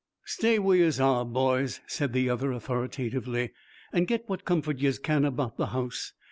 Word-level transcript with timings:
'Stay 0.25 0.57
where 0.57 0.77
yez 0.77 0.99
are, 0.99 1.23
boys!' 1.23 1.79
said 1.85 2.11
the 2.11 2.27
other 2.27 2.51
authoritatively, 2.51 3.51
'an' 3.93 4.05
get 4.05 4.27
what 4.27 4.45
comfort 4.45 4.79
yez 4.79 4.97
can 4.97 5.23
about 5.23 5.57
the 5.57 5.67
house. 5.67 6.13